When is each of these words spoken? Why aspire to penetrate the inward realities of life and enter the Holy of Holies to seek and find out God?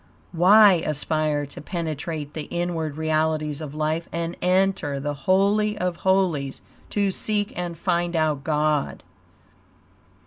Why 0.31 0.81
aspire 0.83 1.45
to 1.45 1.61
penetrate 1.61 2.33
the 2.33 2.45
inward 2.45 2.97
realities 2.97 3.61
of 3.61 3.75
life 3.75 4.09
and 4.11 4.35
enter 4.41 4.99
the 4.99 5.13
Holy 5.13 5.77
of 5.77 5.97
Holies 5.97 6.63
to 6.89 7.11
seek 7.11 7.53
and 7.55 7.77
find 7.77 8.15
out 8.15 8.43
God? 8.43 9.03